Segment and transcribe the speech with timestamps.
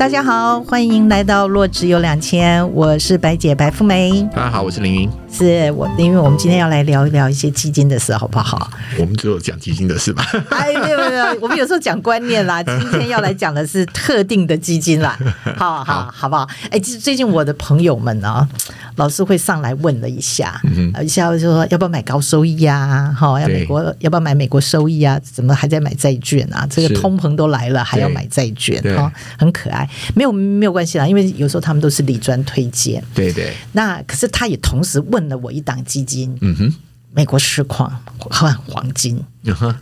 [0.00, 4.26] 大家好，欢迎来到若只有两千，我是白姐白富美。
[4.34, 5.10] 大家好，我是凌云。
[5.32, 8.70] 是我，因为我们今天要来聊一聊一些基金的事，好不好？
[8.98, 10.22] 我们只有讲基金的事吧？
[10.50, 12.62] 哎，没有没有，我们有时候讲观念啦。
[12.62, 15.18] 今天要来讲的是特定的基金啦，
[15.56, 16.46] 好好好，好不好？
[16.70, 18.46] 哎，最近我的朋友们呢，
[18.96, 23.14] 老是会上来问了一下，嗯、一下就说要不要买高收益啊？
[23.18, 25.18] 哈，要美国要不要买美国收益啊？
[25.22, 26.66] 怎么还在买债券啊？
[26.68, 29.88] 这个通膨都来了，还要买债券哈，很可爱。
[30.14, 33.02] 没有没有关系啦，因为有时候他们都是理专推荐。
[33.14, 33.54] 对对。
[33.72, 35.19] 那可是他也同时问。
[35.28, 36.74] 了我一档基金，嗯哼，
[37.12, 39.22] 美国实况换黄金，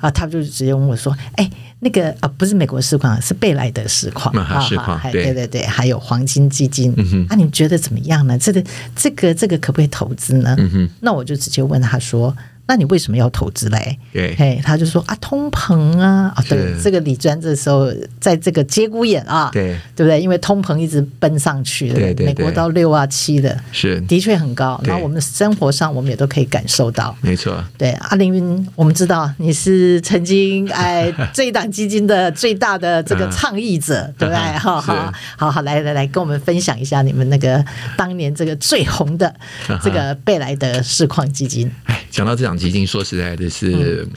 [0.01, 8.39] 啊，他就直接问我说：“哎，那个啊，不是美国实况，是贝莱德实况，市况，对对对，还有黄金基金，嗯哼，啊，你觉得怎么样呢？
[8.39, 8.65] 这个
[8.95, 10.55] 这个这个可不可以投资呢？
[10.59, 12.37] 嗯哼，那我就直接问他说。”
[12.69, 13.99] 那你为什么要投资嘞？
[14.13, 20.21] 对，嘿，他就说啊，通膨啊，啊，对，这个李专这时候在这个节骨眼啊，对，对不对？
[20.21, 24.79] 因为通膨一直奔上去，对对，美国到六啊七的，是的确很高。
[24.85, 27.65] 然后我们生活上我们也都可以感受到，没错。
[27.79, 34.59] 对，阿林云，我们知道你是曾经哎这一档基金的最大的这个倡议者，对不对？
[34.59, 37.65] 哈，好，好好来来来，跟我们分享一下你们那个
[37.97, 39.35] 当年这个最红的
[39.83, 41.71] 这个贝莱德市况基金。
[41.85, 42.67] 哎，讲到这档。
[42.67, 44.09] 基金说实在的是，是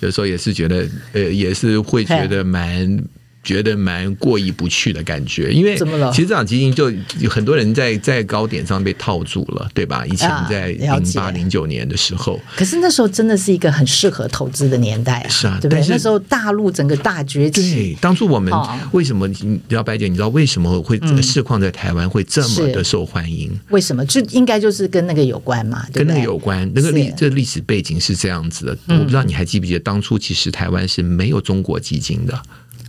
[0.00, 3.04] 有时候也是觉得，呃，也是会觉得蛮。
[3.48, 5.74] 觉得蛮过意不去的感觉，因为
[6.12, 10.04] 其实这场基金就有很多人在在高点上被套住了，对吧？
[10.04, 15.82] 以前在零八零九年的时候，可是那时候真的是一个很适合投资的年代啊，是啊，对不对？
[15.88, 18.52] 那时候大陆整个大崛起，对，当初我们
[18.92, 19.26] 为什么？
[19.28, 23.50] 你知道白姐，你知道为什么会市况在台湾会这么的受欢迎？
[23.70, 24.04] 为什么？
[24.04, 26.70] 就应该就是跟那个有关嘛，跟那个有关。
[26.74, 32.38] 那个历这个历史背景是这样子的，我不知道你还记不记得，当初其实台湾是没有中国基金的。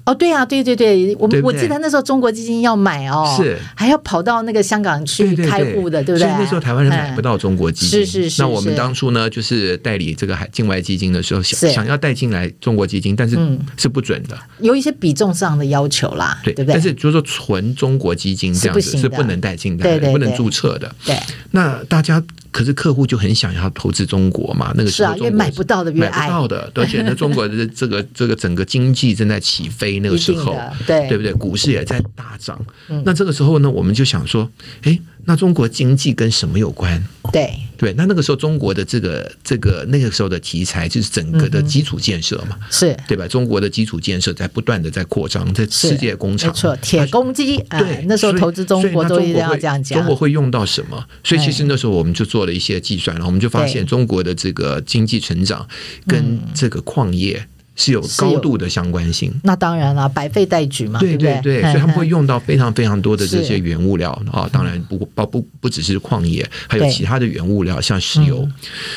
[0.09, 6.27] 哦，对啊，对对对，我我记得那时候中国基金要买哦，是还要跑到那个香港去开户的，对不对？
[6.27, 7.99] 所以那时候台湾人买不到中国基金。
[7.99, 8.41] 是是是。
[8.41, 13.37] 那我们当初呢，就是代理这个海境外基金的时候，想想要带进来中国基金，但是
[13.77, 16.73] 是不准的，有一些比重上的要求啦，对对不对？
[16.73, 20.93] 但是就是说纯中国基金这样子是不能带进来的，不能注册的。
[21.05, 21.15] 对。
[21.51, 22.23] 那大家。
[22.51, 30.55] 可是客户就很想要投资中国嘛，那个时候买不到的，买不到的，而且呢，中国的这 个这个整个经济正在起飞，那个时候，
[30.85, 31.33] 对对不对？
[31.33, 32.59] 股市也在大涨。
[33.05, 34.49] 那这个时候呢，我们就想说，
[34.83, 34.99] 哎。
[35.29, 36.99] 那中国经济跟什么有关？
[37.31, 43.27] 对对，那那个时候中国的这个这个那个时候的题材就是整个的基础建设嘛，是对吧？
[43.27, 47.57] 中国的基础建设在不断的在扩张，在世界工厂，没错，铁公鸡。
[47.69, 49.99] 对，那时候投资中国都一定要这样讲。
[49.99, 51.05] 中国会用到什么？
[51.23, 55.67] 所以其实那时候我们就做了一些计算，然后我们就发现中国的这个经济成长
[56.07, 57.47] 跟这个矿业。
[57.79, 68.45] 是有高度的相关性，那当然了，百废待举嘛，对对对，所以他们会用到非常非常多的这些原物料啊，当然不包不不只是矿业，还有其他的原物料，像石油。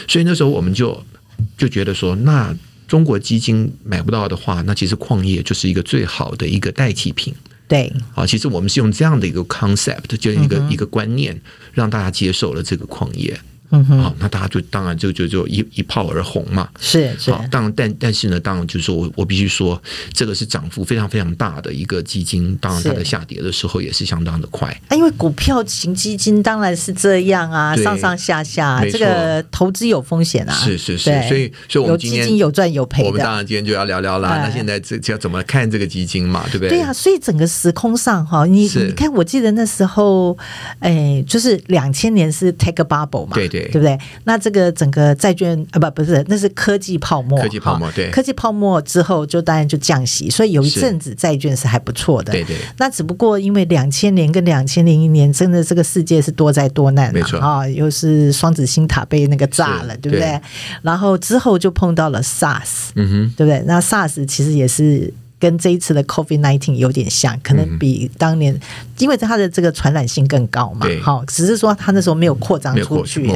[0.09, 1.01] 所以那时候我们就
[1.57, 2.53] 就觉得说，那
[2.89, 7.33] 中国基金买不到的话，那其实矿业就是一个最好的一个代替品。
[7.69, 11.41] 对，啊，其实我们是用这样的一个 concept，就一个一个观念，
[11.73, 13.39] 让大家接受了这个矿业。
[13.73, 16.69] 嗯哼，好，那大家就当然就就就一一炮而红嘛。
[16.79, 22.57] 是是，好，当然但但是呢，当然就是说我我必须说，这个是涨幅非常非常大的一个基金。
[22.61, 24.69] 当然它的下跌的时候也是相当的快。
[24.89, 30.53] 啊，因为股票型基金当然是这样啊，上上下下，这个投资有风险啊。
[30.53, 33.05] 是是是，所以所以我们今天有有赚有赔。
[33.05, 34.43] 我们当然今天就要聊聊啦。
[34.43, 36.45] 那现在这要怎么看这个基金嘛？
[36.51, 36.71] 对不对？
[36.71, 40.37] 对啊，所以整个时空上哈，你你看，我记得那时候，
[40.81, 43.99] 哎，就是两千年是 take a bubble 嘛，对对，对不对？
[44.25, 47.41] 那这个整个债券啊，不不是，那是科技泡沫。
[47.41, 48.11] 科技泡沫，对。
[48.11, 52.33] 科技泡沫之后，就当然就降息，所以有一阵子债券是还不错的。
[52.33, 52.57] 对对。
[52.79, 60.41] 那只不过因为两千年跟两千零一年，真的这个世界是多灾多难，没错啊，又是双子星塔被那个炸了，对不对？
[60.83, 63.63] 然后之后就碰到了 SARS，嗯哼，对不对？
[63.67, 65.13] 那 SARS 其实也是。
[65.43, 68.57] 跟这一次的 COVID nineteen 有点像，可能比当年，
[68.99, 73.27] 因为它的这个传染性更高嘛，好，只是说它那时候没有扩张出去，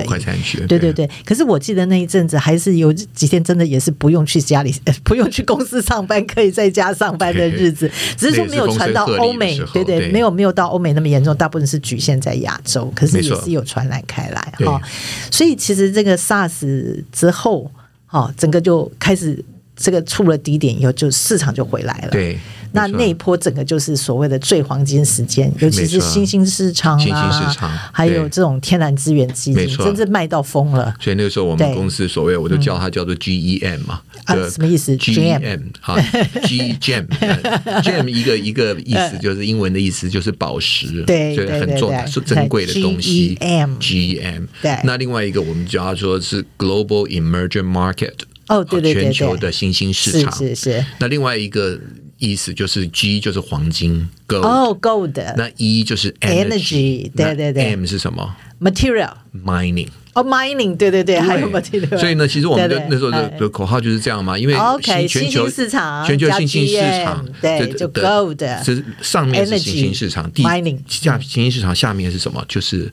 [0.69, 1.11] 对对对。
[1.25, 4.73] 可是我记得那一阵子还是有几天真的也是不用去家里，
[5.03, 14.81] 不用去公司上班，可以在家上班的日子， 只是说没有传到欧美，对对，没有没有到欧美那么严重，大部分是局限在亚洲，可是也是有传染开来哈。
[15.29, 17.69] 所以其实这个 SARS 之后，
[18.07, 19.45] 哈，整个就开始。
[19.77, 22.09] 这个触了低点以后，就市场就回来了。
[22.11, 22.39] 对，
[22.73, 30.95] 那那一波整个就是所谓的最黄金时间，尤其是新兴市场啊，还有这种天然资源基金，真正卖到疯了。
[30.99, 35.97] 所以那个时候我们公司所谓我都叫它叫做 GEM 嘛，啊，什么意思？GEM 啊
[36.43, 43.37] ，GEM，GEM 一个一个意思就是英文的意思就是宝石，对，所以很重要是珍贵的东西。
[43.39, 44.79] GEM，对。
[44.85, 48.15] 那另外一个我们叫它说是 Global Emerging Market。
[48.49, 50.85] 哦，对对对，全球的新兴市场是是。
[50.99, 51.79] 那另外一个
[52.19, 54.47] 意思就是 G 就是黄金，Gold。
[54.47, 55.35] 哦，Gold。
[55.37, 57.71] 那 E 就是 Energy，对对对。
[57.71, 59.89] M 是什么？Material，Mining。
[60.15, 61.99] 哦，Mining，对对对，还有 Material。
[61.99, 68.65] 所以呢，其实我们的那时候的的口号就是这样嘛，因为 OK，全球市场，全球新兴市场，对，就 Gold。
[68.65, 70.43] 是上面是新兴市场，地
[70.89, 72.45] 下新兴市场下面是什么？
[72.49, 72.93] 就是。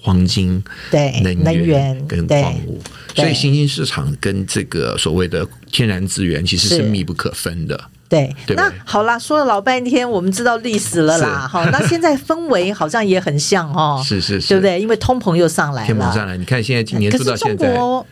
[0.00, 2.80] 黄金、对能源跟矿物，
[3.14, 7.78] 所以新兴市场跟这个所谓的天然资源其实是密不可分的。
[8.08, 11.46] 对，那好啦，说了老半天，我们知道历史了啦。
[11.46, 14.80] 好，那现在氛围好像也很像哦， 是是是，对不对？
[14.80, 17.68] 因为通膨又上来了，通膨上来，你看现在今年做到现在。
[17.68, 18.06] 中国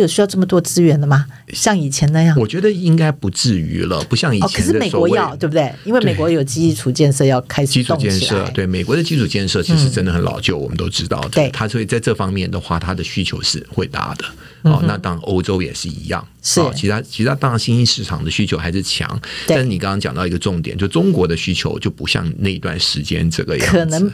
[0.00, 1.26] 有需要这么多资源的吗？
[1.52, 2.36] 像以前那样？
[2.38, 4.48] 我觉得应该不至于了，不像以前。
[4.48, 5.72] 可是美国要对不对？
[5.84, 11.28] 因为美国有基础建设要开始基础建设，对美国的基础建设其实真的很老旧，我们都知道的。
[11.30, 14.24] 对，它所以在这方面的话，它的需求是会大的。
[14.62, 16.26] 哦，那当然欧洲也是一样。
[16.42, 24.12] 是，其他其他当然新兴市场的需求还是强，但是你刚刚讲到一个重点，就中国的需求就不像那一段时间这个样子。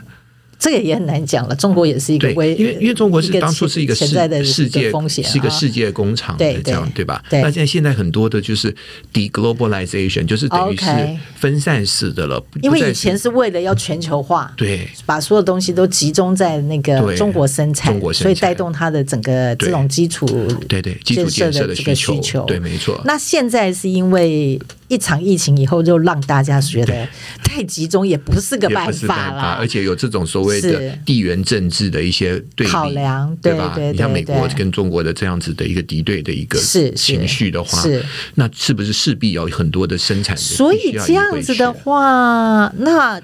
[0.58, 1.54] 这个也很难讲了。
[1.54, 7.22] 中国也是一个危，因为因为中国是当初是一个存在的世界风险，是一个世界工厂的这样对吧？
[7.30, 8.74] 那现在现在很多的就是
[9.12, 10.86] deglobalization，就是等于是
[11.36, 12.42] 分散式的了。
[12.62, 20.26] 因为以前是为了要全球化，对，把所有东西都集中在那个中国生产，中国生产，所以带动它的整个这种基础
[20.68, 23.00] 对对基础建设的这个需求，对，没错。
[23.04, 27.08] 那现在是因为一场疫情以后，就让大家觉得
[27.42, 30.58] 太集中也不是个办法了，而且有这种所谓。
[30.58, 33.74] 的地缘政治的一些对比考量，对吧？
[33.78, 36.58] 你像美国跟中国的这样子的一个敌对的一个
[36.96, 38.04] 情绪的话，是
[38.34, 40.36] 那是不是势必要有很多的生产？
[40.36, 43.20] 所以这样子的话，那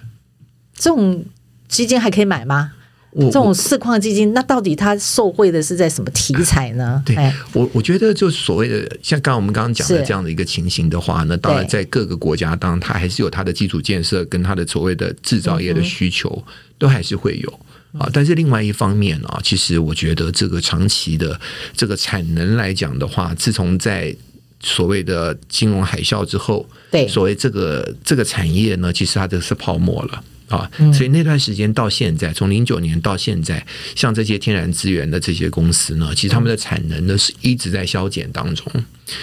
[0.77, 1.25] 这种
[1.67, 2.73] 基金还可以买吗？
[3.17, 7.01] 这种市况基金，那到底它受惠的是在什么题材呢？
[7.07, 7.17] 对，
[7.53, 16.43] 我我觉得就所谓的像刚刚我们刚刚讲的这样的一个情形的话呢，当然在各个国家，当然它还是有它的基础建设跟它的所谓的制造业的需求，
[16.77, 17.61] 都还是会有。
[17.97, 18.11] 啊。
[18.13, 21.41] 但是另外一方面啊，其实我觉得这个长期的
[21.77, 24.15] 这个产能来讲的话，自从在
[24.61, 30.25] 所谓的金融海啸之后，对，所谓这个这个产业呢，其实它就是泡沫了。
[30.49, 33.65] 啊，所以那段时间到现在，从零九年到现在，
[33.95, 38.67] 像这些天然资源的这些公司呢，其实他们的产能呢是一直在削减当中。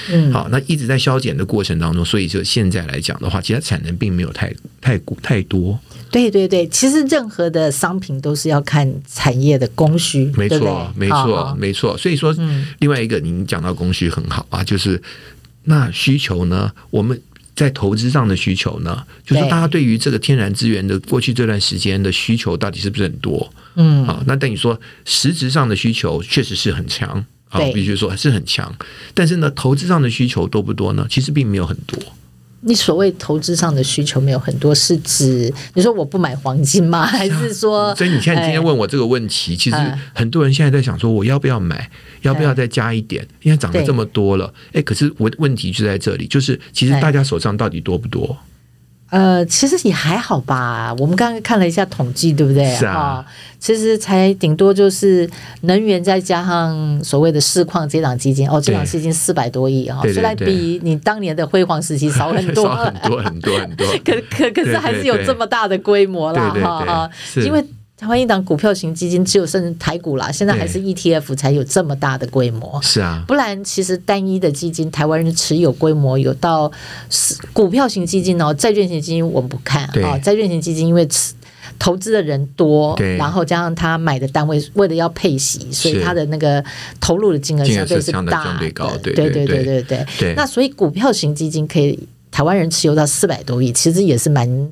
[0.09, 5.79] 嗯，好，那一直在削减的过程当中，所以就现在来讲的话，其实产能并没有太太太多。
[6.09, 11.97] 对对对，其实任何的商品都是要看产业的供需，没错，没错，没错。
[11.97, 12.35] 所以说，
[12.79, 15.01] 另外一个您讲到供需很好啊，就是
[15.63, 17.21] 那需求呢，我们。
[17.61, 23.53] 在投资上的需求呢，就是大家对于这个天然资源的过去这段时间的需求到底是不是很多？
[23.75, 28.75] 嗯，好，那等于说实质上的需求确实是很强，啊，必须说还是很强。
[29.13, 31.05] 但是呢，投资上的需求多不多呢？
[31.07, 31.99] 其实并没有很多。
[32.61, 37.05] 你所谓投资上的需求没有很多，是指你说我不买黄金吗？
[37.09, 37.95] 还是说？
[37.95, 39.77] 所以你现在今天问我这个问题，其实
[40.13, 41.89] 很多人现在在想说，我要不要买？
[42.21, 43.27] 要不要再加一点？
[43.41, 48.37] 因为涨了这么多了，哎，可是我问题就在这里，就是其实大家手上到底多不多？
[49.11, 50.95] 呃，其实也还好吧。
[50.97, 52.65] 我们刚刚看了一下统计，对不对？
[52.75, 53.23] 是啊，
[53.59, 55.29] 其实才顶多就是
[55.61, 66.49] 能源再加上所谓的市况这档基金，哦，这档基金四百多亿啊，虽然比你当年的辉煌时期少很多，很多很多很多， 可可可是还是有这么大的规模啦。
[66.63, 67.09] 哈哈，
[67.45, 67.63] 因为。
[68.01, 72.81] 台湾一档股票型基金只有剩台股啦，现在还是 ETF 才有这么大的规模。
[72.81, 76.71] 是啊，不然其实单一的基金，台湾人持有规模有到
[77.53, 80.17] 股票型基金哦，债券型基金我们不看啊。
[80.17, 81.07] 债券型基金因为
[81.77, 86.63] 投资的人多，然后加上他买的单位为了要配息，所以他的那个
[86.99, 88.97] 投入的金额相对是大的。
[89.03, 90.33] 对对对对对对。
[90.35, 91.99] 那所以股票型基金可以
[92.31, 94.71] 台湾人持有到四百多亿，其实也是蛮。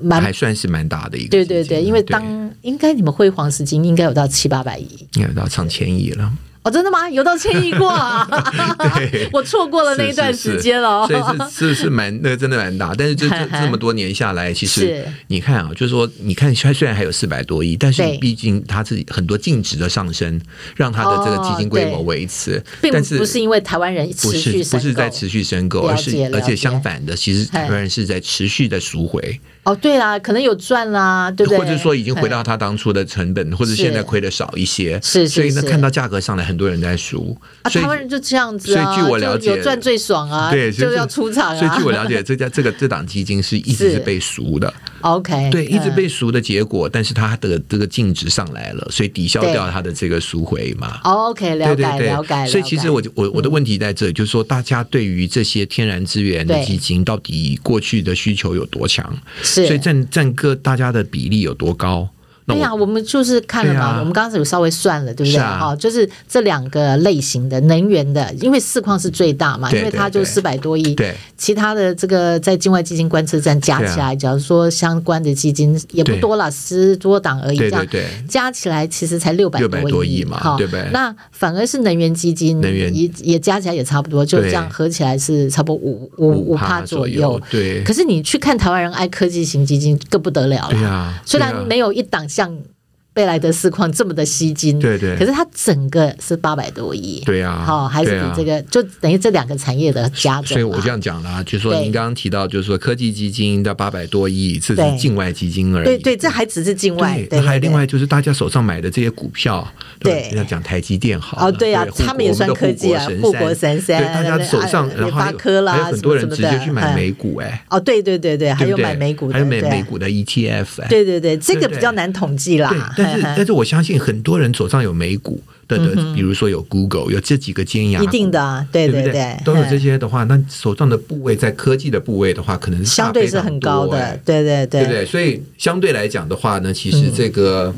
[0.00, 6.32] 蛮还算是蛮大的一个，对对对，因为当应该你们辉煌时期应该有到七八百亿，应该有到上千亿了。
[6.62, 7.08] 哦，真的吗？
[7.08, 8.26] 有到千亿过啊？
[8.94, 11.06] 对， 我错过了那一段时间了。
[11.06, 20.38] 所以是是是蛮那个真的蛮大，但是这这 这么多年下来，其实你看啊，就是说你看它虽然还有四百多亿，但是毕竟它是很多净值的上升，
[20.76, 22.62] 让它的这个基金规模维持，
[22.92, 29.40] 但是不是因为台湾人持续不是不是在持续申购，而是而且相反的，其实台湾人是在持续的赎回。
[29.62, 31.58] 哦，对啦，可能有赚啦，对不对？
[31.58, 37.36] 或者说已经回到他当初的成本，或者现在亏的少一些，是，所以呢，看到价格上来，很多人在赎。
[37.62, 41.58] 啊，台湾人就这样子啊，所以据我了解，有赚最爽啊，对，就要出场啊。
[41.58, 44.72] 所以据我了解，这家这个这档基金是一直是被赎的。
[45.02, 50.98] OK，对，一直被赎的结果，但是它的这个净值上来了，所以抵消掉它的这个赎回嘛。
[51.04, 52.46] OK，了解了解。
[52.46, 59.16] 所以其实我我我的问题在这里，就是说大家对于这些天然资源的基金，到底过去的需求有多强？
[59.42, 60.30] 是，所以占占。
[60.40, 62.08] 各大家的比例有多高？
[62.52, 65.38] 对呀，我们就是看了嘛，啊、我们刚刚有稍微算了，对不对？
[65.40, 77.86] 哈、啊，就是这两个类型的能源的，因为四矿是最大嘛，因为它就四百多亿，对，其他的这个在境外基金观测站加起来，啊、假如说相关的基金也不多了，十多档而已，这样
[78.28, 80.88] 加起来其实才六百多亿嘛，哈，对不对？
[80.92, 82.94] 那反而是能源基金，能源。
[82.94, 87.82] 也也加起来也差不多，就这样合起来是差不多五五五趴左右，对。
[87.82, 92.20] 可是你去看台湾人爱科技型基金更不得了了，虽然没有一档。
[92.40, 92.64] 像
[93.12, 100.46] 贝莱德世矿这么的吸金，对对，可是它整个是八百多亿，对呀，好，还是比这个就等于这两个产业的加总。
[100.46, 107.20] 所以我这样讲啦，就是说您刚刚提到，就是说科技基金的八百多亿，这是境外基金而已，对对，这还只是境外。
[107.32, 109.66] 那还有另外就是大家手上买的这些股票，
[109.98, 122.94] 对，要讲台积电好，哦对啊，他们也算科技啊，护国神山，大家手上然后还有很多人直接去买美股，哎，哦对对对对，还有买美股，还有买美股的 ETF，对对对，这个比较难统计啦。
[123.02, 135.06] 但是， 但是我相信很多人手上有美股的的，比如说有 Google，有这几个尖牙，一定的，对对对，都有这些的话，那手上的部位在科技的部位的话，可能相对是很高的，对对对，对对？
[135.06, 137.74] 所以相对来讲的话呢，其实这个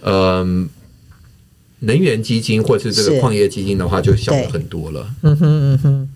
[0.00, 0.44] 呃，
[1.80, 5.08] 能源基金或是这个矿业基金的话，就小了很多了。
[5.22, 6.08] 嗯哼嗯哼。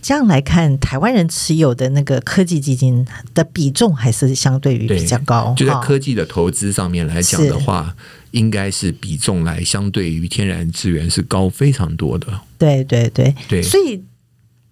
[0.00, 5.54] 这样来看，台湾人持有的那个科技基金的比重还是相对于比较高。
[5.56, 8.18] 就在科技的投资上面来讲的话，是。
[8.32, 12.26] 应该是比重来相对于天然资源是高非常多的。
[12.58, 13.34] 对对对。
[13.48, 14.02] 对，所以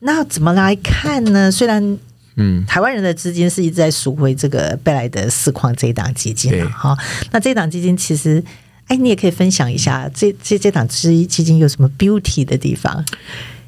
[0.00, 1.50] 那怎么来看呢？
[1.50, 1.98] 虽然
[2.34, 6.98] 嗯，台湾人的资金是一直在赎回这个贝莱德四矿这一档基金哈、啊，
[7.32, 8.44] 那这档基金其实，
[8.88, 13.02] 哎，你也可以分享一下这这这档基基金有什么 beauty 的地方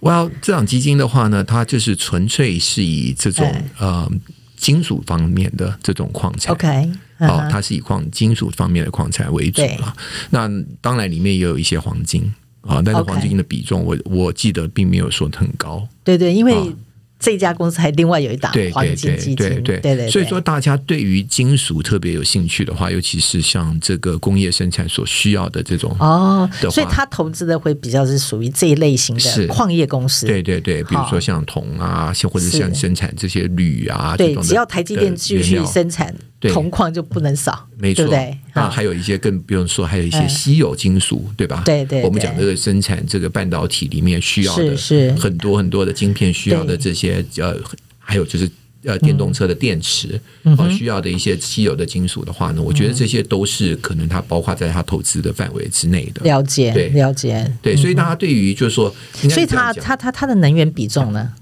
[0.01, 4.11] ？Well，这档基金的话呢，它就是纯粹是以这种呃
[4.57, 9.95] 金属方面的这种矿产，OK，哦，它是以矿金属方面的矿产为主啊。
[10.31, 10.49] 那
[10.81, 12.23] 当然里面也有一些黄金
[12.63, 15.87] 啊，但是黄金的比重我我记得并没有说很高。
[16.05, 16.75] 对对，因为。
[17.19, 36.15] 这家公司还另外有一档黄金基金，对对对，对对，所以说大家对于金属特别有兴趣的话，尤其是像这个工业生产所需要的这种哦，所以他投资的会比较是属于这一类型的矿业公司，对对对，比如说像铜啊，或者像生产这些铝啊，对，只要台积电继续生产。
[36.41, 38.07] 铜矿就不能少，没错。
[38.07, 41.63] 对，那还有一些更不用说，还有一些稀有金属，对吧？
[41.65, 42.03] 对对。
[42.05, 47.57] 我们讲这个生产这个半导体里面需要的，是很多很多的晶片需要的这些呃，
[47.99, 48.49] 还有就是
[48.85, 56.23] 呃电动车的电池呃需要的一些稀有的金属的话呢，我觉得这些都是可能它包括在它投资的范围之内的。
[56.23, 57.53] 了解，对，了解。
[57.61, 58.95] 对，所以大家对于就是说，
[59.29, 61.33] 所以它它它它的能源比重呢？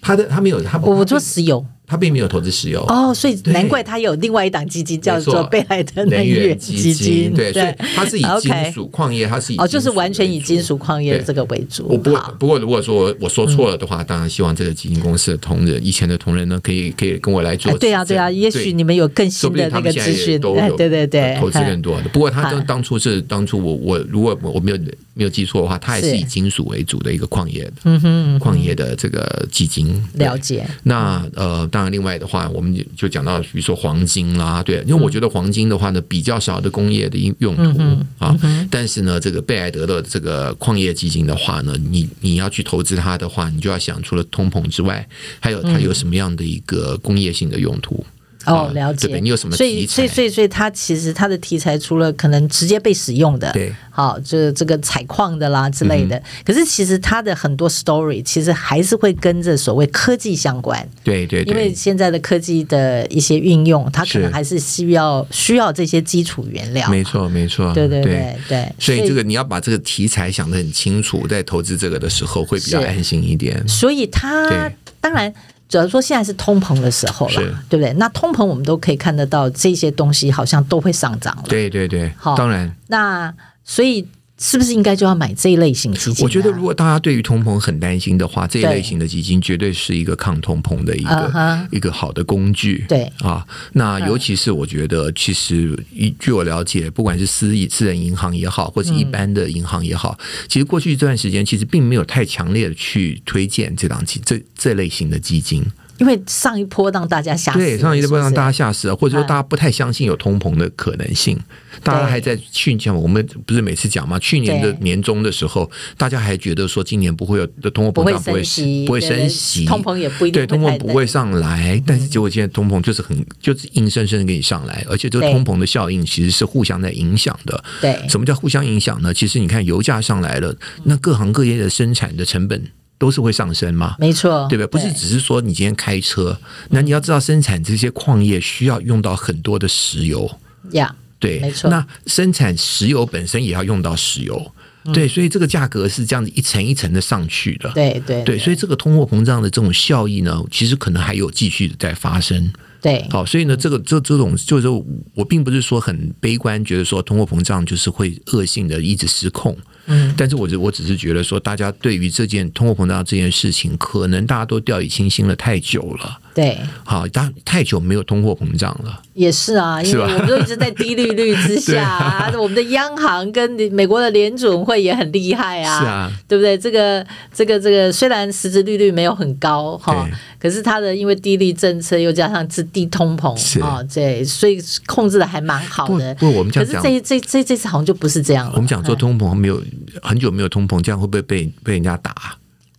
[0.00, 1.66] 它的它没有它，我做石油。
[1.86, 2.84] 他并没有投资石油。
[2.88, 7.32] 哦，所以难怪他有另外一档基金叫做贝莱德能源基金。
[7.34, 11.86] 对，所以它是以 金属矿业，它是以哦，就是完全以金属矿业这个为主。
[11.88, 17.76] 我不不过，如果说我说错了的话，当然希望这个基金公司的同仁，以前的同仁呢，可以可以跟我来做。
[17.78, 22.08] 对啊，对啊，也许你们有更新的那个资讯，对对对，投资更多的。
[22.08, 24.78] 不过他当当初是当初我我如果我没有
[25.14, 30.02] 没有记错的话，他也是以金属为主的一个矿业的，嗯哼，矿业的这个基金。
[30.14, 30.66] 了解。
[30.82, 32.48] 那呃，当然另外的话。
[32.56, 38.34] 我们就讲到，比如说黄金啦，对，因为我觉得黄金的话呢，比较少的工业的用途啊，
[38.70, 45.06] 但是呢，这个贝莱德的这个矿业基金的话呢，你你要去投资它的话，你就要想，除了通膨之外，
[45.38, 48.06] 还有它有什么样的一个工业性的用途？
[48.46, 49.18] 哦，了解。
[49.20, 49.56] 你有什么题材？
[49.56, 56.20] 所以，所以，所以，所以，它其实它的题材除了可能直接被使用的，对，好，就是这个采矿的啦之类的。
[56.44, 60.88] 可是，其实它的很多 story 其实还是会跟着所谓科技相关。
[61.02, 61.42] 对对。
[61.42, 66.88] 因为现在的科技的一些运用，它可能还是需要需要这些基础原料。
[66.88, 67.72] 没错，没错。
[67.74, 68.72] 对对对对。
[68.78, 73.66] 所以，这个你要把这个题材想得很清楚，在投资这个的时候会比较安心一点。
[73.66, 75.32] 所以，它当然。
[75.68, 77.34] 主要说现在是通膨的时候了，
[77.68, 77.92] 对不对？
[77.94, 81.44] 那通膨我们都可以看得到，这些东西好像都会上涨了。
[81.48, 82.74] 对对对，好，当然。
[82.88, 84.08] 那所以。
[84.38, 86.24] 是不是应该就要买这一类型基金？
[86.24, 91.66] 我觉得，如果大家对于通膨很担心的话，这一类型的基金绝对是一个抗通膨的一个、uh -huh.
[91.70, 92.84] 一个好的工具。
[92.86, 95.78] 对啊，那尤其是我觉得，其实
[96.18, 105.64] 据我了解，不管是私营私人银行也好，或者一般的银行也好，嗯、其实过去这段时间其实并没有太强烈的去推荐这档基这这类型的基金。
[105.98, 111.38] 因为上一波让大家吓死，对，上一波让大家吓死了，或者说大家不太相信有通膨的可能性。
[111.82, 114.18] 大家还在去年，我们不是每次讲嘛？
[114.18, 118.42] 去年的年终的时候，大家还觉得说今年不会有的通货膨胀不会
[118.86, 121.80] 不会升息，通膨也不一定对通膨不会上来。
[121.86, 127.62] 但是结果现在通膨就是很就是硬生生的给你上来，而且这个通膨的效应其实是互相在影响的。
[127.80, 129.12] 对，什么叫互相影响呢？
[129.12, 132.70] 其实你看油价上来了，那各行各业的生产的成本。
[132.98, 133.94] 都是会上升嘛？
[133.98, 134.66] 没错，对不对？
[134.66, 136.38] 不是只是说你今天开车，
[136.70, 140.30] 那你要知道生产这些矿业需要用到很多的石油
[140.72, 140.94] 呀。
[140.94, 141.70] Yeah, 对，没错。
[141.70, 144.52] 那生产石油本身也要用到石油，
[144.84, 147.70] 嗯、对，所以这个价格是这样子一层一层的上去的。
[147.72, 152.52] 对对对，所以这个通货膨胀的这种效益呢，其实可能还有继续的在发生。
[152.82, 154.68] 对，好，所以呢，这个这这种就是
[155.14, 159.56] 我并不是说很悲观，觉得说通货膨胀就是会恶性的一直失控。
[159.86, 166.18] 嗯，但是我只我只是觉得说，大家对于这件通货膨胀这件事情，可能大家都掉以轻心了太久了。
[166.36, 169.00] 对，好，但太久没有通货膨胀了。
[169.14, 172.30] 也是啊，因为我们都一直在低利率之下啊。
[172.38, 176.58] 我们的央行跟美国的联准会也很厉害啊，是啊，对不对？
[176.58, 177.02] 这个
[177.32, 180.06] 这个这个虽然实质利率没有很高哈，
[180.38, 186.14] 可是它的因为低利政策又加上是低通膨啊，对，所以控制的还蛮好的。
[186.16, 188.52] 不，不我们讲，可是这这这这次好像就不是这样了。
[188.56, 189.58] 我们讲做通膨没有
[190.02, 192.14] 很久没有通膨，这样会不会被被人家打？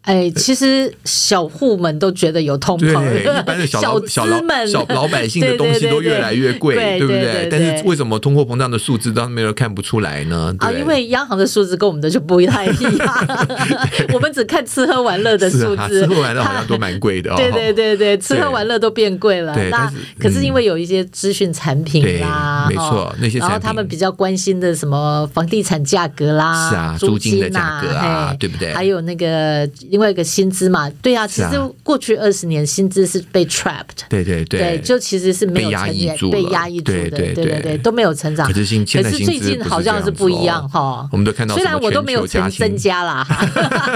[0.08, 7.50] 哎，其实小户们都觉得有通膨，一般的小老小老小老百姓的东西都越来越贵，对不对？
[7.52, 10.56] 但是为什么通货膨胀的数字当没有看不出来呢？
[10.60, 13.28] 啊，因为央行的数字跟我们的就不太一样，
[14.16, 17.30] 我们只看吃喝玩乐的数字，吃喝玩乐好像都蛮贵的。
[17.36, 19.54] 对对对对，吃喝玩乐都变贵了。
[19.70, 28.74] 那可是因为有一些资讯产品啦，没错，那些然后他们比较关心的什么房地产价格啦，是啊，租金的价格啊，对不对？
[28.74, 29.70] 还有那个。
[29.98, 38.46] 另外一个薪资嘛，对啊，其实过去二十年薪资是被 trapped，对对对，对，就其实是没有成长，被压抑住的，对对对，都没有成长。
[38.46, 43.26] 可是最近好像是不一样哈，我们都看到，虽然我都没有增增加啦，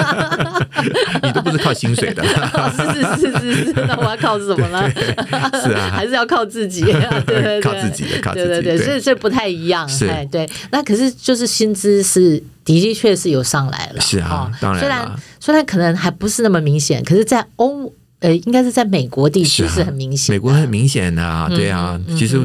[1.21, 2.23] 你都不是靠薪水的，
[2.75, 4.89] 是是是是是，那我要靠什么呢？
[5.61, 6.93] 是啊，还是要靠自己，对
[7.27, 12.41] 对对，靠自己，靠自己，对对对，所以所以不太一样，哎对，那可是就是薪资是。
[12.63, 22.39] 的确是有上来了，是啊，当然，虽然虽然可能还不是那么明显，可是，在欧呃，应该是在美国地区是很明显，美国很明显的啊，对啊，其实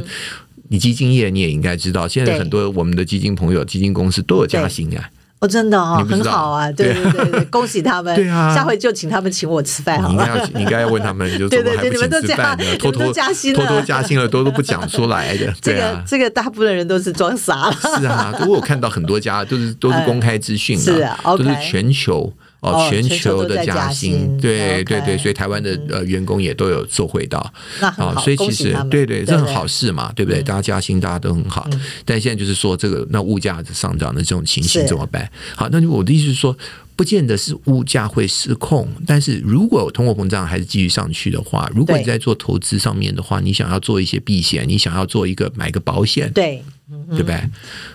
[0.68, 5.11] 你基金业你也应该知道，现在很多我们的基金朋友、基金公司都有加薪啊。
[5.38, 8.16] 哦，真的哦，很好啊，对对对对，恭喜他们。
[8.16, 10.48] 对啊，下回就请他们请我吃饭好了。
[10.54, 12.64] 你应该要问他们，就怎么还不请吃饭呢？
[12.78, 15.52] 偷偷加薪了，偷偷加薪了，都都不讲出来的。
[15.61, 17.70] 这个这个大部分人都是装傻。
[17.98, 22.32] 是啊，我有看到很多家都是都是公开资讯的，都是全球。
[22.72, 27.38] 哦，全球的加薪，对对对，所以台湾的呃员工也都有受惠到，
[27.81, 30.42] 啊，所以其实对对，这很好事嘛，对不对？
[30.42, 31.68] 大家加薪，大家都很好。
[32.05, 35.31] 但现在就是说，这个那物价上涨的这种情形怎么办？
[35.55, 36.57] 好，那我的意思是说，
[36.96, 46.62] 不见得是物价会失控，但是如果通货膨胀还是继续上去的话，如果你在做投资上面的话，你想要做一些避险，你想要做一个买个保险，对。
[47.11, 47.40] 对不对？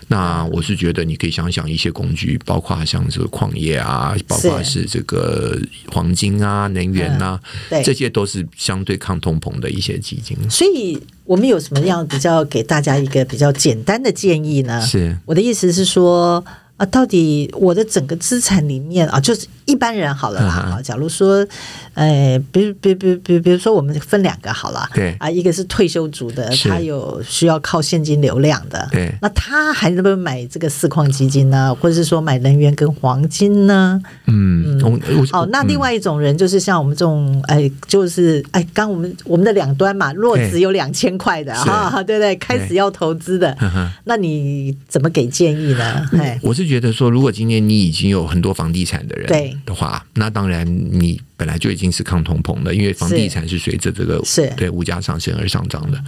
[0.08, 5.58] 那我是觉得你可以想想一些工具，包括像这个矿业啊，包括是这个
[5.90, 10.36] 黄金啊、能源啊，嗯、这些都是相对抗通膨的一些基金。
[10.50, 14.80] 所以我们有什么样比较给大家一个比较简单的建议呢？
[14.86, 16.44] 是我的意思是说。
[16.82, 20.52] 啊，到底我的整个资产里面啊，就是一般人好了啦。
[20.52, 21.46] 啊、嗯，假如说，
[21.94, 24.88] 呃，比如，比如，比如，比如，比如说，我们分两个好了。
[24.92, 28.88] 对啊，一个是退休族的，他有需要靠现金流量的。
[28.90, 31.72] 对，那他还能不能买这个四矿基金呢？
[31.80, 34.02] 或者是说买能源跟黄金呢？
[34.26, 42.34] 嗯，嗯好，那另外一种人就是像我们这种，哎，就是哎，刚我们我们的两端嘛，若只有两千块的啊，对不对？
[42.36, 43.56] 开始要投资的，
[44.02, 46.08] 那你怎么给建议呢？
[46.18, 49.28] 哎，我是觉得说，如果今天你已经有很多房地产的人
[49.66, 56.02] 的话，那当然你本来就已经是抗通膨的，因为房地产是随着这个是对物价上升而上涨的。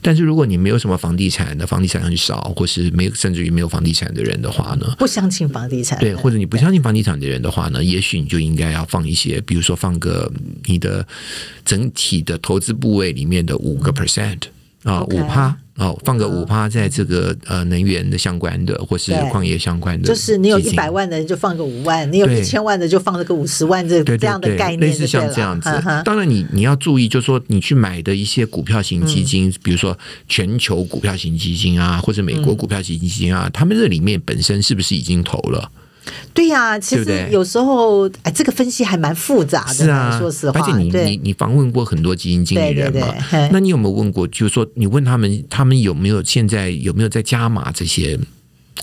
[0.00, 10.32] 但是如果你没有什么房地产的，房地产很少，或是没有甚至于没有房地产的人的话呢，不相信房地产，对，或者你不相信房地产的人的话呢，也许你就应该要放一些，比如说放个
[10.66, 11.04] 你的
[11.64, 14.42] 整体的投资部位里面的五个 percent
[14.84, 15.56] 啊，五趴。
[15.76, 25.68] 哦，放个五趴在这个呃能源的相关的，或是矿业相关的，就是你有一百万的人就放个五万，你有一千万的就放了个五十万，这这样的概念，类似像这样子。
[26.04, 35.70] 当然，你你要注意，就是说你去买的一些股票型基金，比如说全球股票型基金啊，或者美国股票型基金啊，他们这里面本身是不是已经投了？
[36.32, 39.74] 对呀、啊，其实有时候哎，这个分析还蛮复杂的。
[39.74, 43.00] 是啊，说实话，而且你你你访问过很多基金经理人嘛？
[43.00, 44.26] 对对对，那你有没有问过？
[44.28, 48.18] 就是说，你问他们，他们有没有现在有没有在加码这些？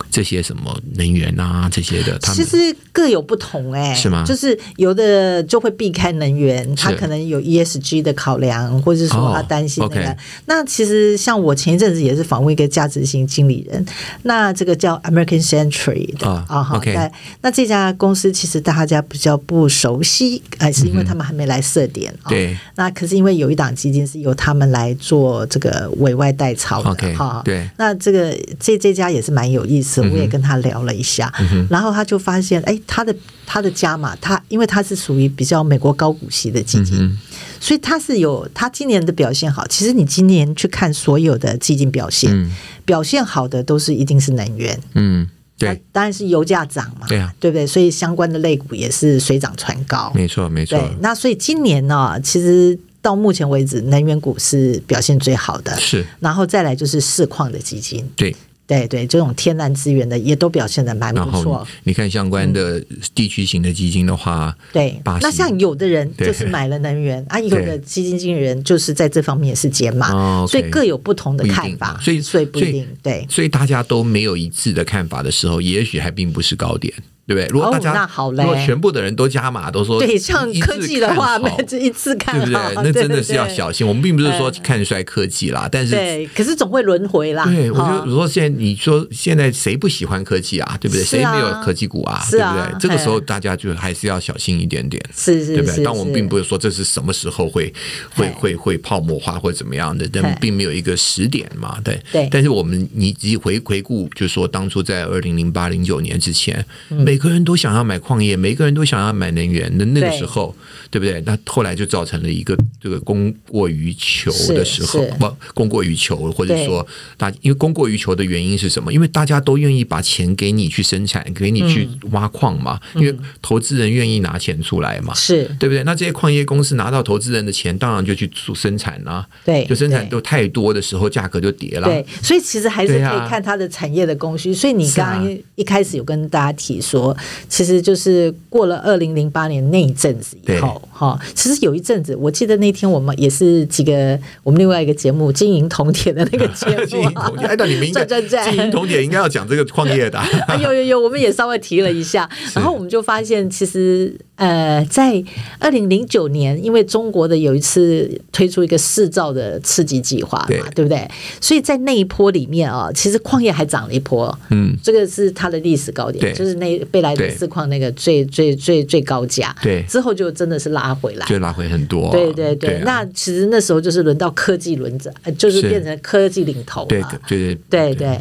[0.10, 4.24] 这些什么能源啊，这些的，他们其实各有不同哎、欸，是吗？
[4.26, 10.08] 就是有的就会避开能源，他可能有 ESG 的考量，或者说他担心那个。
[10.08, 10.18] Oh.
[10.46, 13.86] 那其实像我前一阵子也是访问一个价值型经理人，
[14.24, 17.12] 那这个叫 American Century 的啊哈，对。
[17.42, 22.14] 那这家公司其实大家比较不熟悉，哎，是因为他们还没来设点。
[22.28, 22.58] 对。
[22.76, 27.42] 那可是因为有一档基金是由他们来做这个委外代操的哈。
[27.46, 27.70] 对。
[27.78, 30.02] 那这个这这家也是蛮有意思。
[30.02, 33.15] 我也跟他聊了一下，嗯、然后他就发现，哎，他的
[33.46, 37.17] 他的家嘛，他因为他是属于比较美国高股息的基金，嗯、
[37.60, 39.65] 所以他是有他今年的表现好。
[39.67, 42.52] 其实你今年去看所有的基金表现，嗯、
[42.84, 47.65] 表现好的都是一定是能源，嗯，对，当然是油价涨嘛，对啊，对不对？
[47.65, 50.78] 所以相关的类股也是水涨船高，没错，没错。
[50.78, 58.36] 对，那所以今年呢，其实到目前为止，能源股是表现最好的，是，然后再来就是市况的基金，对。
[58.72, 61.68] 对对，这种天然资源的也都表现的蛮不错。
[61.84, 62.82] 你看相关的
[63.14, 76.94] 地区型的基金的话，嗯、对，那像有的人就是买了能源啊，有的基金经理人就是在这方面是减码，哦 okay、所以各有不同的看法，所以所以不一定对，所以大家都没有一致的看法的时候，也许还并不是高点。
[77.32, 77.48] 对不对？
[77.48, 82.91] 如果大家，如果全部的人都加码，都说对，像科技的话，这一次看好，对不对？
[82.91, 83.88] 那真的是要小心。
[83.88, 87.46] 我们并不是说看衰科技啦，但是对，可是总会轮回啦。
[87.46, 90.78] 对，我觉得如果现在你说现在谁不喜欢科技啊？
[90.82, 91.04] 对不对？
[91.04, 92.22] 谁没有科技股啊？
[92.30, 92.80] 对不对？
[92.80, 95.84] 这个时候大家就还是要小心一点点，是是，对不对？
[95.84, 97.74] 但我们并不是说这是什么时候会
[98.15, 101.78] 会会会泡沫化或者怎么样的，但并没有一个时点嘛。
[101.84, 102.28] 对对。
[102.32, 108.02] 但是我们你自己回回顾，就是说当初在二零零八零九年之前，每个人都想要买。
[108.02, 110.56] 矿业，每个人都想要买能源那那个时候，
[110.90, 111.22] 对，对不对？
[111.24, 118.92] 那后来就造成了一个这个供过于求的时候，不供过于求，或者说大因为供过于求的原因是什么？
[118.92, 122.80] 因为大家都愿意把钱给你去生产，给你去挖矿嘛。
[122.96, 125.84] 嗯、因为投资人愿意拿钱出来嘛，是对不对？
[125.84, 129.26] 那这些矿业公司拿到投资人的钱，当然就去做生产啦。
[129.46, 131.88] 对，就生产都太多的时候，价格就跌了。
[131.88, 134.52] 对，所以其实还是可以看它的产业的供需。
[134.52, 137.11] 啊、所以你刚刚一开始有跟大家提说，
[137.50, 137.82] 其实。
[137.82, 150.28] 就是过了二零零八年那一阵子以后，哈，其实有一阵子，我记得那天我们也是几个我们另外一个节目《金银铜铁》的那个 节目，金银铜铁，哎，那你们应该金银铜铁应该要讲这个矿业的、啊，
[150.62, 155.24] 有有有，我们也稍微提了一下， 然后我们就发现，其实呃，在
[155.58, 161.10] 二零零九年，因为中国的有一次推出一个四兆的刺激计划嘛，对，对不对？
[161.40, 172.78] 所以在那一波里面啊，其实矿业还涨了一波，嗯，这个是它的历史高点，就是那贝莱德四矿那个最最最最高价，对，之后就真的是拉回来，就拉回很多，对对对。
[172.78, 178.20] 啊、那其实那时候就是轮到科技轮子，就是变成科技领头了，对对对对。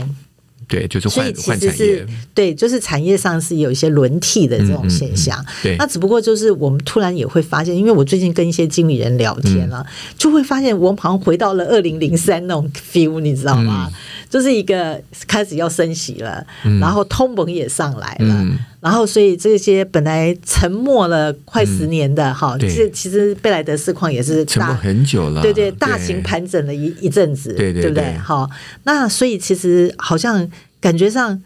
[0.68, 2.06] 对，就是换换产业。
[2.32, 5.36] 对，就是产业上是有一些轮替的这种现象。
[5.40, 13.90] 嗯嗯嗯、对，那只不过就是我们突然也会发现，因为我最近跟一些经理人聊天了，嗯、就会发现我们好像回到了二零零三那种 feel，你知道吗？
[14.30, 18.34] 嗯、就是一个开始要升息了，嗯、然后通膨也上来了。
[18.34, 28.16] 嗯然后，所以这些本来沉默了快十年的哈，这、嗯、其实贝莱德四矿也是沉默很久了，对对，大型盘整了一一阵子，对对，对不对？
[28.16, 28.48] 好，
[28.84, 31.42] 那所以其实好像感觉上。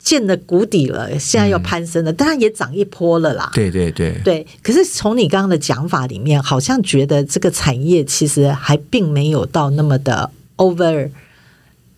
[0.00, 3.50] 见了谷底了，现在要攀升了，当然也涨一波了啦。
[3.52, 4.46] 对对对对。
[4.62, 11.10] 可是从你刚刚的讲法里面，好像觉得这个产业其实还并没有到那么的 over。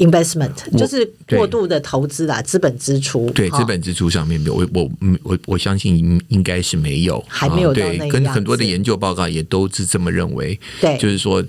[0.00, 3.30] Investment 就是过度的投资啦，资本支出。
[3.30, 4.90] 对，资本支出上面，我我
[5.22, 10.58] 我我相信应应该是没有，还没有跟很多的研究报告也都是这么认为。
[10.80, 11.44] 对，就是说，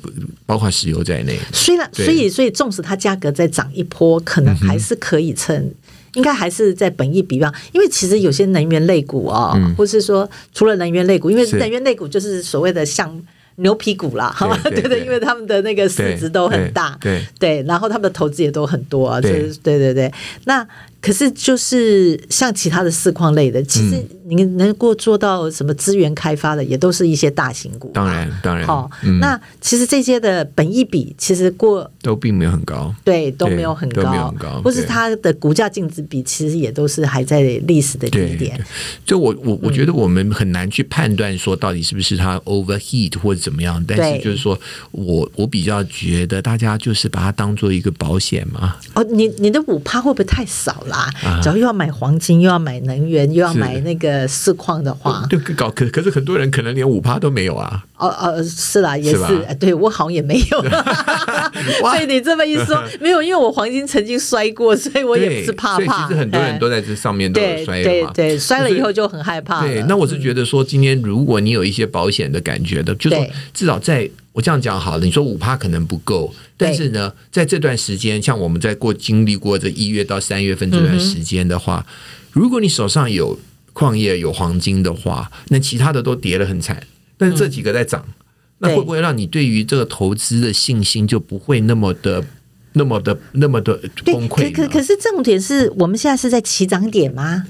[0.46, 1.40] 包括石油在内。
[1.54, 5.76] 虽然，所以，所以，纵使它价格再涨一波，可能还是可以撑，嗯、
[6.16, 7.54] 应该还是在本意比方。
[7.72, 13.22] 因为其实有些能源类股啊、哦嗯，或是说除了能源类股，因为能源类股就是所谓的像。
[13.62, 17.20] 牛皮股啦，好吧， 对对，因为他们的那个市值都很大，对。
[17.40, 20.12] 对，对，然后他们的投资也都很多啊，就是对对对，
[20.46, 20.68] 那。
[21.02, 27.90] 可是，就是像其他的四矿类的，其实你能够做到什么资源开发的，也都是一些大型股。
[27.92, 28.68] 当然，当然。
[28.68, 34.62] 好、嗯，那其实这些的本益比，其实过都并没有很高，对，都没有很高，没有很高。
[34.62, 38.64] 或是它的股价净值比，其实也都是还在历史的低点。
[39.04, 44.60] 就我我我觉得我们很难去判断说到底是不是它 overheat 或者怎么样，但是就是说
[44.92, 48.76] 我我比较觉得大家就是把它当做一个保险嘛。
[48.94, 50.91] 哦，你你的五趴会不会太少了？
[50.92, 51.10] 啦，
[51.42, 57.84] 只要又要买黄金，又要买能源，又要买那个市况的话，就，搞可可是很多人可能连五趴都没有啊。
[57.98, 60.62] 哦哦，是啦，也是，是对我好像也没有。
[61.82, 66.08] 所以你这么一说， 没有，因为我黄金曾经摔过，所以我也不是怕怕。
[66.08, 69.62] 其实很多人都在这上面都有摔对，对对，摔了以后就很害怕。
[69.62, 73.16] 对，那我是觉得说，今天如果你有一些保险的感觉的，就是
[73.54, 74.10] 至少在。
[74.34, 81.92] 我这样讲好了，你说五趴可能不够，但是呢，在这段时间，像我们在过经历过这一月到三月份这段时间的话，嗯，
[82.32, 83.38] 如果你手上有
[83.74, 86.82] 矿业、有黄金的话，那其他的都跌得很惨，
[87.18, 88.14] 但是这几个在涨，嗯，
[88.60, 92.24] 那会不会让你对于这个投资的信心就不会那么的、
[92.72, 94.50] 那么的、那么的崩溃？
[94.54, 97.46] 可可可是重点是我们现在是在起涨点吗？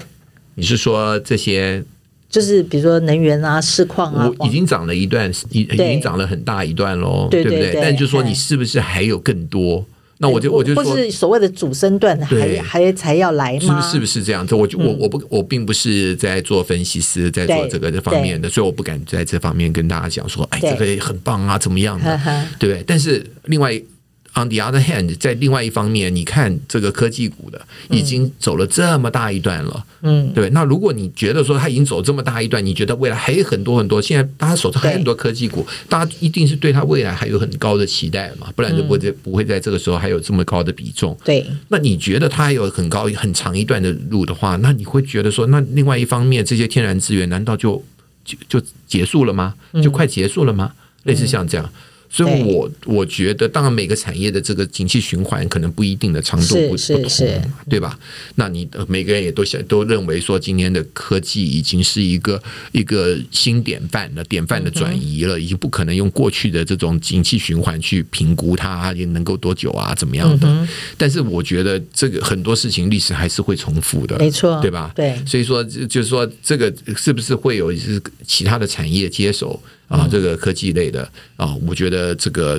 [0.56, 1.84] 你是说这些？
[2.32, 7.80] 就是比如说能源啊、市况啊，我已经涨了一段，已已经涨了很大一段喽，对不对，对？
[7.80, 9.84] 但就是说你是不是还有更多？
[10.16, 13.82] 那我就我就说，或是所谓的主升段还还才要来吗？
[13.82, 14.54] 是不是这样子？
[14.54, 22.18] 我就我我不我并不是在做分析师，在做这个这方面的，所以我不敢在这方面跟大家讲说，哎，这个也很棒啊，怎么样的，
[22.58, 22.82] 对不对？
[22.86, 23.78] 但是另外。
[24.34, 30.48] On the other hand，在另外一方面，你看这个科技股的已经走了这么大一段了，嗯，对。
[30.50, 41.14] 那如果你觉得说它已经走这么大一段，你觉得未来还有很多很多，现在大家手上还有很多科技股，大家一定是对它未来还有很高的期待嘛，不然就不会不会在这个时候还有这么高的比重。
[41.22, 41.46] 对。
[41.68, 47.84] 那你觉得它还有很高很长一段的路的话，那你会觉得说，那另外一方面这些天然资源难道就
[48.24, 49.54] 就就结束了吗？
[49.82, 50.72] 就快结束了吗？
[51.02, 51.70] 类似像这样。
[52.14, 57.98] 所以我，我我觉得，当然每个产业的这个景气循环可能不一定的长度不不同，对吧？
[58.34, 62.40] 那你每个人也都想都认为说，今天的科技已经是一个
[62.72, 70.68] 一个新典范了，典范的转移了，已经不可能用过去的这种景气循环去评估它也能够多久啊，怎么样的？
[70.98, 74.92] 但是我觉得这个很多事情历史还是会重复的，没错，对吧？
[74.94, 79.58] 对，所以说就是说，这个是不是会有是其他的产业接手？
[79.92, 82.58] 啊，这个科技类的啊，我觉得这个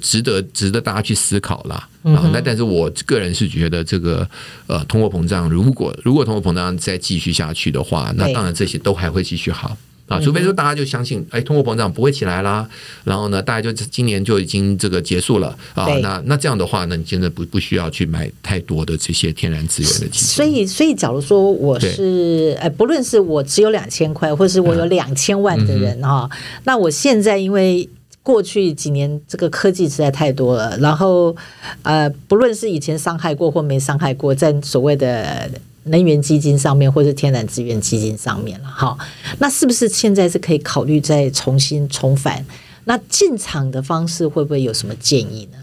[0.00, 1.88] 值得值得大家去思考啦。
[2.02, 2.28] 啊。
[2.32, 4.28] 那但是我个人是觉得，这个
[4.66, 9.76] 呃，通货膨胀如果如果通货膨胀再继续下去的话，那当然这些都还会继续好。
[10.12, 12.68] 啊，除非说大家就相信，哎，通货膨胀不会起来啦，
[13.04, 15.86] 然后呢，大家就今年就已经这个结束了啊。
[16.02, 20.28] 那那这样的话呢，你真的不不需要去买太多的这些天然资源的基金。
[20.28, 27.88] 所以，所以假如说我是，哎，不论是我只有两千块，或是我有两千万的人哈、嗯，那我现在因为
[28.22, 31.34] 过去几年这个科技实在太多了，然后
[31.82, 35.50] 呃，不论是以前伤害过或没伤害过，在所谓的。
[35.84, 38.98] 能源基金上面，或者天然资源基金上面了，好，
[39.38, 42.44] 那是不是现在是可以考虑再重新重返？
[42.84, 45.58] 那进场的方式会不会有什么建议呢？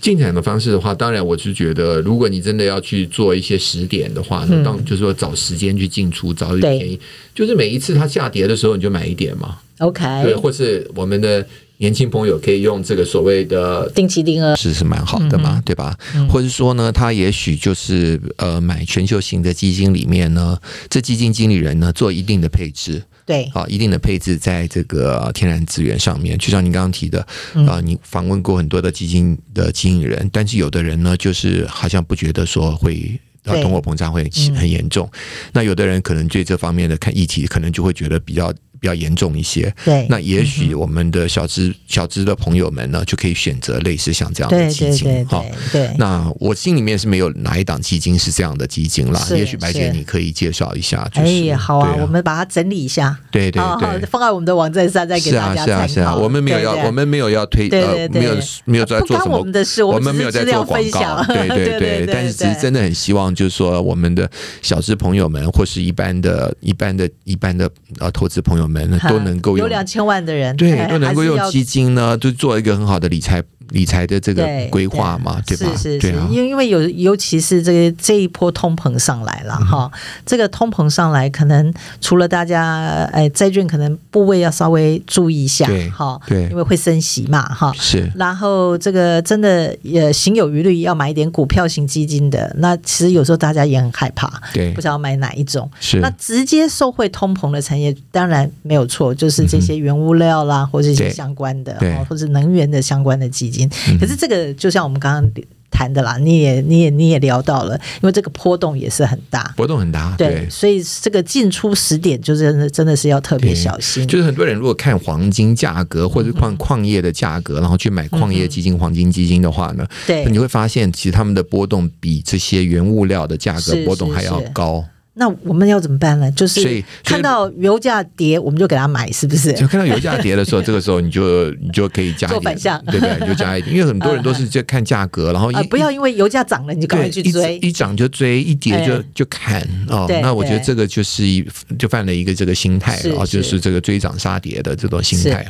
[0.00, 7.00] 进场的方式的话，当然我是觉得，如果你真的要去做一些时点的话，那当就是说找时间去进出，找一点便宜，
[7.34, 9.58] 就是每一次它下跌的时候，你就买一点嘛。
[9.78, 11.46] OK，对，或是我们的。
[11.78, 15.94] 年轻朋友可以用这个所谓的定期定额，是是蛮好的嘛，嗯、对吧？
[16.14, 20.58] 嗯、或者说呢，他也许就是呃买全球型的基金里面呢，
[20.88, 26.38] 这基金经理人呢做一定的配置，对啊，一定的配置在这个天然资源上面。
[26.38, 27.20] 就像你刚刚提的
[27.68, 35.06] 啊，你访问过很多的基金的经理人，但是有的人呢，就是好像不觉得说会通货膨胀会很严重，
[35.52, 38.50] 那有的人可能对这方面的看议题，可能就会觉得比较。
[38.86, 39.72] 比比较严重一些。
[39.84, 45.26] 对，那也许我们的小资、嗯、小资的朋友们呢，就可以选择类似像这样的基金。
[45.26, 45.90] 好，对。
[45.98, 49.20] 那我心里面是没有哪一档基金是这样的基金啦。
[49.30, 51.08] 也许白姐你可以介绍一下。
[51.12, 53.18] 就是、哎，好啊，啊，我们把它整理一下。
[53.32, 55.66] 对对对，放在我们的网站上，再给大家参考。
[55.66, 59.36] 是啊是啊是啊，我们没有要，我们没有要推，呃，没有没有在做什么。
[59.36, 61.24] 我们的事，我们没有在做广告。
[61.26, 64.30] 对对对，对 对对，但是只是真的很希望，就是说我们的
[64.62, 67.68] 小资朋友们，或是一般的、一般的、一般的
[67.98, 68.75] 呃投资朋友们，
[69.08, 73.42] 都能够有两千万的人，对，都能够用基金呢，就做一个很好的理财。
[73.70, 75.76] 理财的这个规划嘛，对，对，对吧？
[75.76, 88.10] 是是是，因为因为有尤其是这个这一波通膨上来了哈、嗯，这个通膨上来，可能除了大家哎债券可能部位要稍微注意一下，哈，对，因为会升息嘛，哈，是。
[88.14, 95.68] 然后这个真的也行有余力，要买一点股票型基金的，那其实有时候大家也很害怕，对，不知道买哪一种。
[95.80, 95.98] 是。
[96.00, 103.55] 那直接受惠通膨的产业，当然没有错，就是这些原物料啦，嗯、或者一些相关的，对，或者能源的相关的基金。
[104.00, 114.06] 可是这个就像我们刚刚谈的啦，你也你也你也聊到了，因为这个波动也是很大，波动很大，对，对，所以这个进出时点就真的真的是要特别小心。
[114.06, 124.82] 就是很多人如果看黄金价格或者是矿矿业的价格，然后去买矿业基金、黄金基金的话呢，对，你会发现其实他们的波动比这些原物料的价格波动还要高。
[125.18, 126.30] 那我们要怎么办呢？
[126.32, 129.50] 就是看到油价跌，我们就给他买，是不是？
[129.54, 133.16] 就看到油价跌的时候， 这个时候你就你就可以加一点，对不对？
[133.20, 140.06] 你就加一点，因为很多人都是在看价格，然后一、呃、不要因为油价涨了你就赶快去追，一涨就追，一跌就就砍哦。
[140.20, 141.42] 那我觉得这个就是一
[141.78, 145.46] 就犯了一个这个心态啊，就是这个追涨杀跌的这种心态。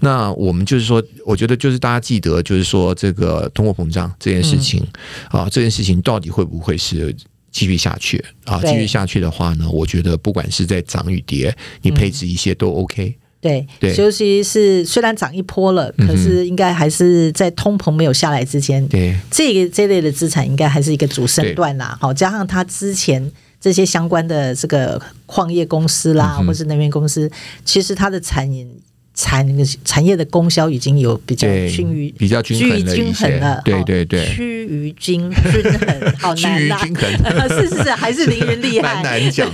[0.00, 4.80] 那我们就是说，我觉得就是大家记得，就是说这个通货膨胀这件事情
[5.30, 7.12] 啊、嗯，这件事情到底会不会是？
[7.50, 8.60] 继续下去啊！
[8.62, 13.16] 继续下去的话呢，我觉得不管是在涨与跌，你配置一些都 OK。
[13.40, 21.96] 对对，尤其是虽然涨一波了，可是应该还是在通膨没有下来之前，对这个这类的资产应该还是一个主升段啦。
[22.00, 27.30] 好，加上它之前这些相关的这个矿业公司啦，或是能源公司，
[27.64, 28.66] 其实它的产业。
[29.20, 29.46] 产
[29.84, 37.10] 产业的供销已经有比较均于，比较均衡均衡了，对对对，趋于均均衡，好 难啦，均衡。
[37.50, 39.46] 是是是，还是凌云厉害，难讲，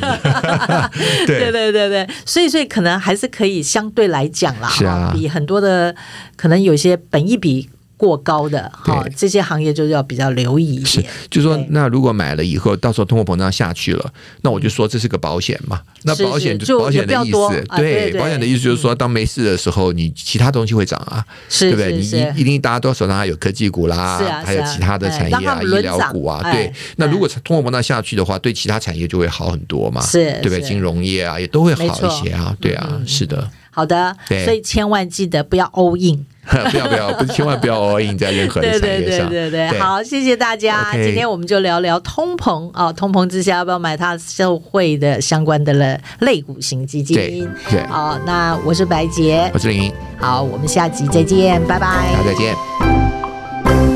[1.27, 1.51] 对。
[1.51, 5.95] 对对对，所以所以可能还是可以相对来讲啦，是啊，比很多的
[6.37, 7.69] 可能有些本一比。
[7.97, 11.01] 过高的哈，这些行业就是要比较留意一些。
[11.01, 15.81] 是，就是说，那如果买了以后，到时候通货膨胀下去了，那我就说这是个保险嘛。
[16.03, 21.25] 那保险就保险的意思，对，保险的意思就是说，当没事的时候，你其他东西会涨啊，
[21.59, 21.93] 对不对？
[21.93, 26.73] 你一一定大家都手上还有科技股啦，还有其他的产业啊，医疗股啊，对。
[26.97, 30.61] 那如果通货膨胀下去的话，对其他产业就会好很多嘛，是，对不对？
[30.61, 33.51] 金融业啊，也都会好一些啊，对啊，是的。
[33.71, 39.29] 好的，所以千万记得不要 all in，不 要不要，不千万不要 all in 在任何的产业上。
[39.29, 40.93] 对对对对对，好，谢谢大家。
[40.93, 41.07] Okay.
[41.07, 47.17] 今天我们就聊聊通膨啊，通膨之下要不要买它受惠的相关的了类股型基金？
[47.17, 47.87] 对对。
[47.89, 49.93] 好，那我是白杰，我是林。
[50.19, 51.87] 好，我们下集再见，拜拜。
[52.13, 53.96] 大家再见。